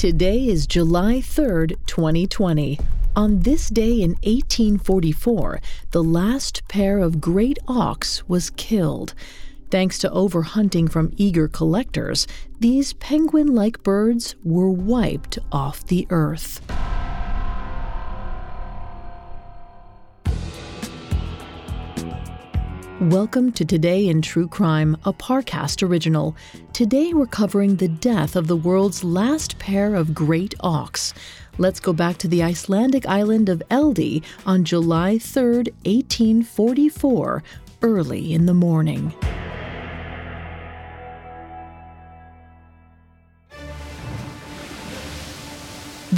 [0.00, 2.80] Today is July 3rd, 2020.
[3.14, 5.60] On this day in 1844,
[5.90, 9.12] the last pair of great auks was killed.
[9.70, 12.26] Thanks to overhunting from eager collectors,
[12.60, 16.62] these penguin like birds were wiped off the earth.
[23.00, 26.36] Welcome to Today in True Crime, a Parcast original.
[26.74, 31.14] Today we're covering the death of the world's last pair of great auks.
[31.56, 37.42] Let's go back to the Icelandic island of Eldey on July 3, 1844,
[37.80, 39.14] early in the morning.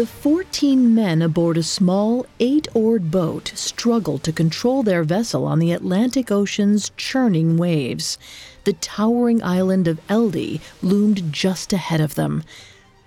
[0.00, 5.58] The 14 men aboard a small, eight oared boat struggled to control their vessel on
[5.58, 8.16] the Atlantic Ocean's churning waves.
[8.64, 12.44] The towering island of Eldey loomed just ahead of them.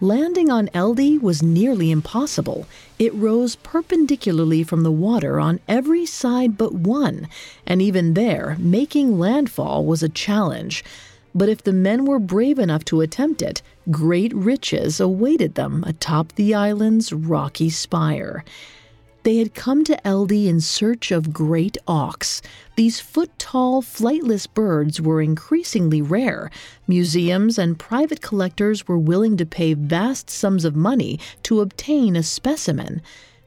[0.00, 2.68] Landing on Eldey was nearly impossible.
[3.00, 7.26] It rose perpendicularly from the water on every side but one,
[7.66, 10.84] and even there, making landfall was a challenge.
[11.34, 16.32] But if the men were brave enough to attempt it, great riches awaited them atop
[16.34, 18.44] the island's rocky spire.
[19.22, 22.40] They had come to Eldey in search of great auks.
[22.76, 26.50] These foot tall, flightless birds were increasingly rare.
[26.86, 32.22] Museums and private collectors were willing to pay vast sums of money to obtain a
[32.22, 33.02] specimen.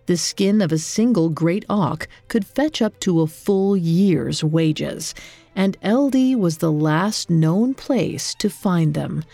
[0.07, 5.13] The skin of a single great auk could fetch up to a full year's wages
[5.59, 9.25] and Eldey was the last known place to find them.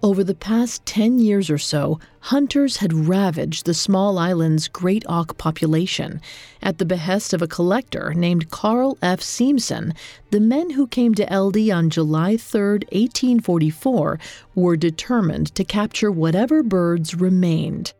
[0.00, 5.36] Over the past 10 years or so, hunters had ravaged the small island's great auk
[5.38, 6.20] population.
[6.62, 9.20] At the behest of a collector named Carl F.
[9.20, 9.92] Siemsen,
[10.30, 14.20] the men who came to Eldey on July 3, 1844,
[14.54, 17.92] were determined to capture whatever birds remained.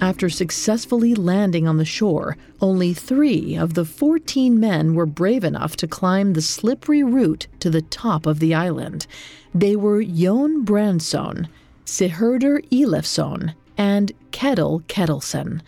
[0.00, 5.74] After successfully landing on the shore, only three of the 14 men were brave enough
[5.76, 9.06] to climb the slippery route to the top of the island.
[9.54, 11.48] They were Jon Brandsson,
[11.86, 15.62] Sigurdur Elifsson, and Ketil Ketilsson.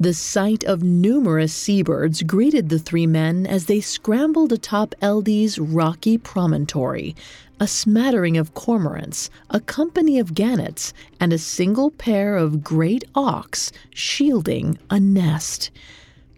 [0.00, 6.18] The sight of numerous seabirds greeted the three men as they scrambled atop Eldey's rocky
[6.18, 7.14] promontory,
[7.60, 13.70] a smattering of cormorants, a company of gannets, and a single pair of great auks
[13.90, 15.70] shielding a nest.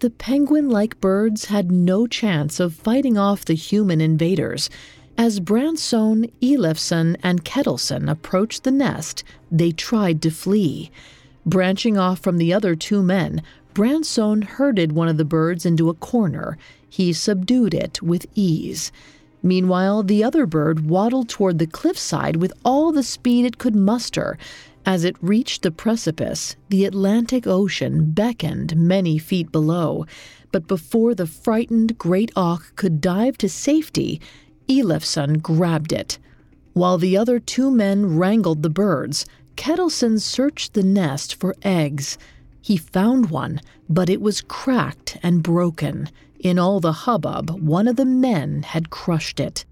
[0.01, 4.69] The penguin like birds had no chance of fighting off the human invaders.
[5.17, 10.91] As Brandsson, Elifsson, and Ketilsson approached the nest, they tried to flee.
[11.47, 13.41] Branching off from the other two men,
[13.73, 16.59] Brandsson herded one of the birds into a corner.
[16.89, 18.91] He subdued it with ease.
[19.45, 24.37] Meanwhile, the other bird waddled toward the cliffside with all the speed it could muster.
[24.85, 30.05] As it reached the precipice, the Atlantic Ocean beckoned many feet below.
[30.51, 34.21] But before the frightened great auk could dive to safety,
[34.69, 36.19] Elifsson grabbed it.
[36.73, 42.19] While the other two men wrangled the birds, Ketilsson searched the nest for eggs.
[42.61, 46.11] He found one, but it was cracked and broken.
[46.39, 49.65] In all the hubbub, one of the men had crushed it.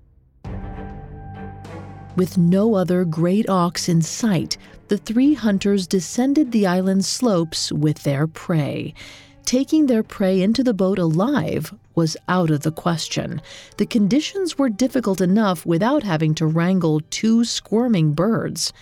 [2.17, 4.57] With no other great auks in sight,
[4.89, 8.95] the three hunters descended the island's slopes with their prey.
[9.45, 13.43] Taking their prey into the boat alive was out of the question.
[13.77, 18.73] The conditions were difficult enough without having to wrangle two squirming birds.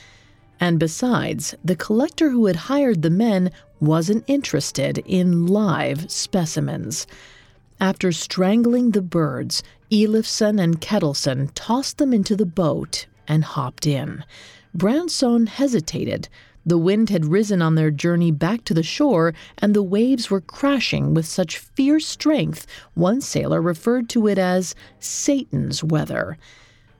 [0.63, 3.51] And besides, the collector who had hired the men
[3.81, 7.05] wasn't interested in live specimens.
[7.81, 14.25] After strangling the birds, Elifsson and Ketilsson tossed them into the boat and hopped in.
[14.73, 16.29] Brandsson hesitated.
[16.65, 20.41] The wind had risen on their journey back to the shore, and the waves were
[20.41, 26.39] crashing with such fierce strength, one sailor referred to it as Satan's weather.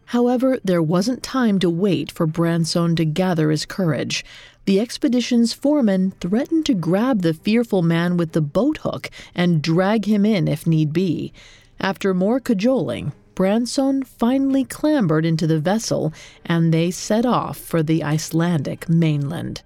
[0.07, 4.25] However, there wasn't time to wait for Brandsson to gather his courage
[4.65, 10.05] the expedition's foreman threatened to grab the fearful man with the boat hook and drag
[10.05, 11.33] him in if need be.
[11.81, 16.13] After more cajoling, Brandsson finally clambered into the vessel
[16.45, 19.63] and they set off for the Icelandic mainland.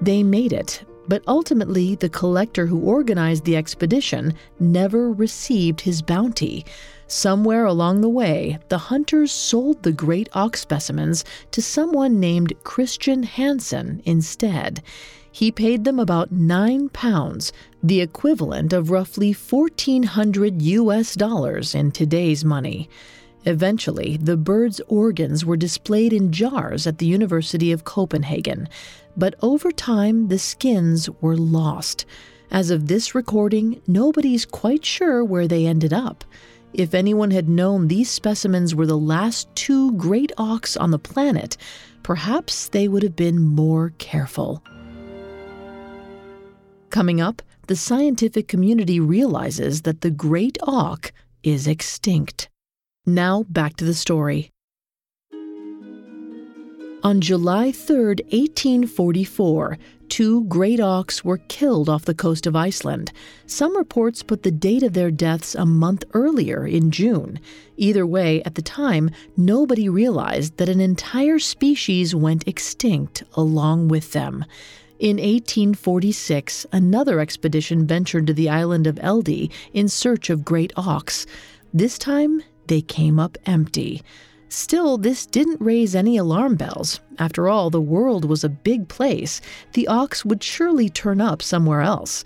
[0.00, 6.64] They made it, but ultimately the collector who organized the expedition never received his bounty.
[7.06, 13.22] Somewhere along the way, the hunters sold the great auk specimens to someone named Christian
[13.22, 14.82] Hansen instead.
[15.32, 17.52] He paid them about nine pounds,
[17.82, 22.90] the equivalent of roughly 1,400 US dollars in today's money.
[23.44, 28.68] Eventually, the bird's organs were displayed in jars at the University of Copenhagen,
[29.18, 32.06] but over time the skins were lost.
[32.50, 36.24] As of this recording, nobody's quite sure where they ended up.
[36.72, 41.56] If anyone had known these specimens were the last two great auks on the planet,
[42.02, 44.62] perhaps they would have been more careful.
[46.90, 51.12] Coming up, the scientific community realizes that the great auk
[51.42, 52.48] is extinct.
[53.04, 54.50] Now back to the story.
[57.04, 59.78] On July 3, 1844,
[60.08, 63.12] two great auks were killed off the coast of Iceland.
[63.46, 67.38] Some reports put the date of their deaths a month earlier, in June.
[67.76, 74.10] Either way, at the time, nobody realized that an entire species went extinct along with
[74.10, 74.44] them.
[74.98, 81.26] In 1846, another expedition ventured to the island of Eldey in search of great auks.
[81.72, 84.02] This time, they came up empty.
[84.48, 87.00] Still, this didn't raise any alarm bells.
[87.18, 89.40] After all, the world was a big place.
[89.74, 92.24] The auks would surely turn up somewhere else.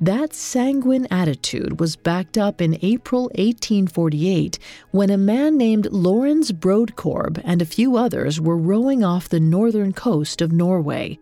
[0.00, 4.58] That sanguine attitude was backed up in April 1848
[4.90, 9.92] when a man named Lawrence Brodkorb and a few others were rowing off the northern
[9.92, 11.18] coast of Norway.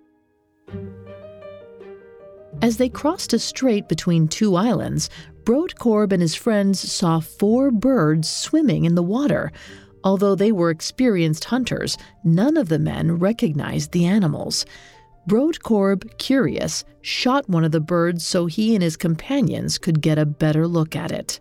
[2.60, 5.10] As they crossed a strait between two islands,
[5.44, 9.52] Brodkorb and his friends saw four birds swimming in the water.
[10.04, 14.66] Although they were experienced hunters, none of the men recognized the animals.
[15.28, 20.26] Brodkorb, curious, shot one of the birds so he and his companions could get a
[20.26, 21.38] better look at it.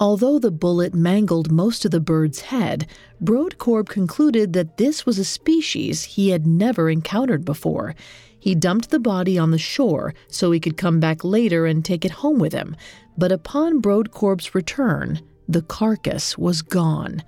[0.00, 2.86] Although the bullet mangled most of the bird's head,
[3.22, 7.94] Brodkorb concluded that this was a species he had never encountered before.
[8.38, 12.04] He dumped the body on the shore so he could come back later and take
[12.04, 12.74] it home with him,
[13.16, 17.22] but upon Brodkorb's return, the carcass was gone.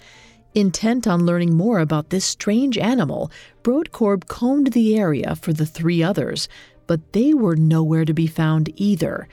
[0.55, 3.29] Intent on learning more about this strange animal,
[3.65, 6.49] Brodkorb combed the area for the three others,
[6.87, 9.27] but they were nowhere to be found either.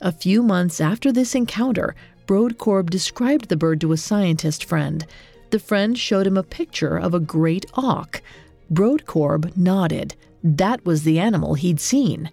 [0.00, 1.94] A few months after this encounter,
[2.26, 5.06] Brodkorb described the bird to a scientist friend.
[5.50, 8.20] The friend showed him a picture of a great auk.
[8.72, 10.16] Brodkorb nodded.
[10.42, 12.32] That was the animal he'd seen.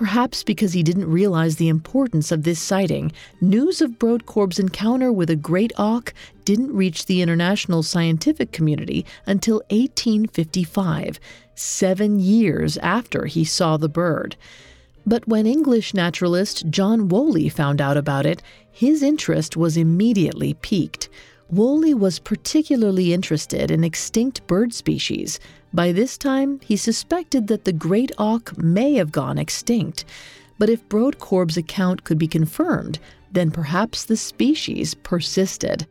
[0.00, 5.28] Perhaps because he didn't realize the importance of this sighting, news of Brodkorb's encounter with
[5.28, 6.14] a great auk
[6.46, 11.20] didn't reach the international scientific community until 1855,
[11.54, 14.36] seven years after he saw the bird.
[15.04, 18.40] But when English naturalist John Woolley found out about it,
[18.72, 21.10] his interest was immediately piqued.
[21.50, 25.40] Woolley was particularly interested in extinct bird species,
[25.72, 30.04] by this time, he suspected that the great auk may have gone extinct.
[30.58, 32.98] But if Brodkorb's account could be confirmed,
[33.30, 35.86] then perhaps the species persisted.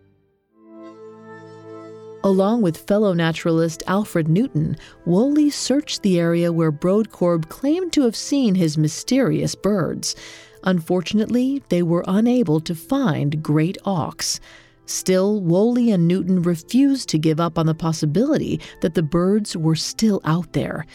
[2.21, 8.15] Along with fellow naturalist Alfred Newton, Woolley searched the area where Brodkorb claimed to have
[8.15, 10.17] seen his mysterious birds.
[10.65, 14.41] Unfortunately, they were unable to find great auks.
[14.89, 19.75] Still, Woolley and Newton refused to give up on the possibility that the birds were
[19.75, 20.88] still out there.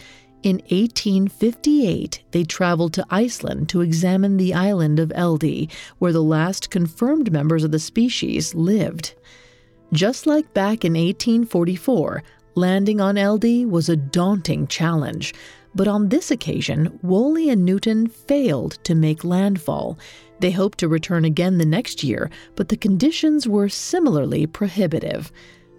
[0.43, 6.69] In 1858, they traveled to Iceland to examine the island of Eldey, where the last
[6.69, 9.13] confirmed members of the species lived.
[9.93, 12.21] Just like back in 1844,
[12.55, 15.33] landing on Eldey was a daunting challenge.
[15.75, 19.99] But on this occasion, Woolley and Newton failed to make landfall,
[20.39, 25.31] they hoped to return again the next year, but the conditions were similarly prohibitive.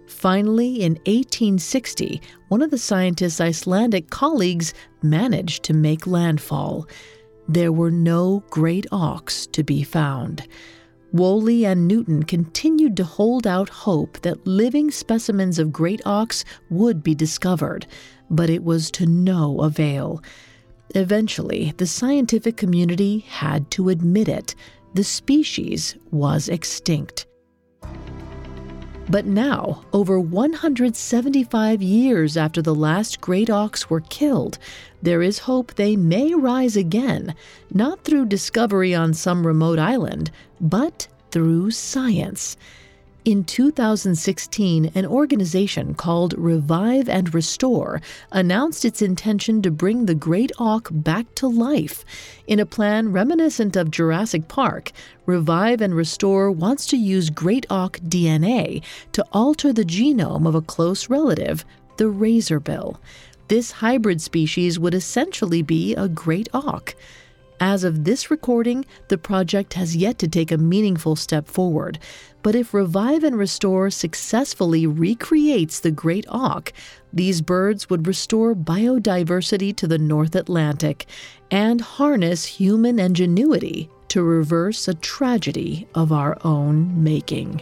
[0.07, 6.87] Finally, in 1860, one of the scientist's Icelandic colleagues managed to make landfall.
[7.49, 10.47] There were no great auks to be found.
[11.13, 17.03] Woolley and Newton continued to hold out hope that living specimens of great auks would
[17.03, 17.87] be discovered,
[18.29, 20.21] but it was to no avail.
[20.95, 24.55] Eventually, the scientific community had to admit it
[24.93, 27.26] the species was extinct.
[29.09, 34.57] But now, over 175 years after the last great auks were killed,
[35.01, 37.33] there is hope they may rise again,
[37.73, 42.57] not through discovery on some remote island, but through science.
[43.27, 47.99] In 2016, an organization called Revive and Restore
[48.31, 52.05] announced its intention to bring the great auk back to life.
[52.47, 54.93] In a plan reminiscent of Jurassic Park,
[55.25, 58.81] Revive and Restore wants to use great auk DNA
[59.11, 61.65] to alter the genome of a close relative,
[61.97, 62.95] the razorbill.
[63.49, 66.95] This hybrid species would essentially be a great auk.
[67.59, 71.97] As of this recording, the project has yet to take a meaningful step forward.
[72.43, 76.71] But if Revive and Restore successfully recreates the great auk,
[77.11, 81.07] these birds would restore biodiversity to the North Atlantic
[81.49, 87.61] and harness human ingenuity to reverse a tragedy of our own making.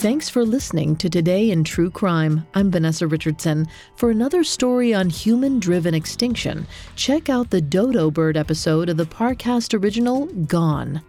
[0.00, 2.46] Thanks for listening to Today in True Crime.
[2.54, 3.66] I'm Vanessa Richardson.
[3.96, 9.06] For another story on human driven extinction, check out the Dodo Bird episode of the
[9.06, 11.00] Parcast original Gone.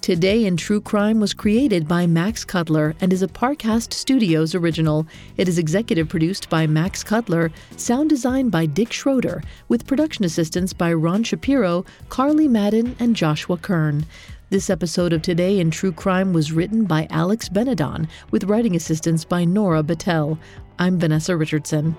[0.00, 5.06] Today in True Crime was created by Max Cutler and is a Parcast Studios original.
[5.36, 10.72] It is executive produced by Max Cutler, sound designed by Dick Schroeder, with production assistance
[10.72, 14.06] by Ron Shapiro, Carly Madden, and Joshua Kern.
[14.50, 19.26] This episode of Today in True Crime was written by Alex Benedon with writing assistance
[19.26, 20.38] by Nora Battelle.
[20.78, 21.96] I'm Vanessa Richardson.